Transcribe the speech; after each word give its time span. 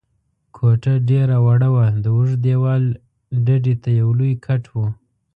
کوټه 0.55 0.93
ډېره 1.09 1.37
وړه 1.45 1.69
وه، 1.75 1.87
د 2.03 2.05
اوږد 2.15 2.39
دېوال 2.47 2.83
ډډې 3.45 3.73
ته 3.83 3.89
یو 3.99 4.09
لوی 4.19 4.33
کټ 4.45 4.63
و. 4.73 4.75